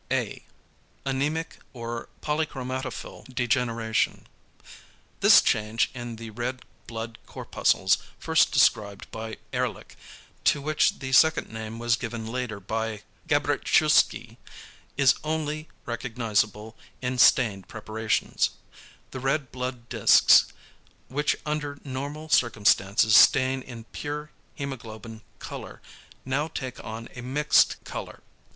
[0.09, 0.43] A.
[1.05, 4.25] =Anæmic or polychromatophil degeneration.=
[5.19, 9.95] This change in the red blood corpuscles, first described by Ehrlich,
[10.45, 14.37] to which the second name was given later by Gabritschewski,
[14.97, 18.49] is =only recognisable in stained preparations=.
[19.11, 20.47] The red blood discs,
[21.09, 25.79] which under normal circumstances stain in pure hæmoglobin colour,
[26.25, 28.23] now take on a mixed colour.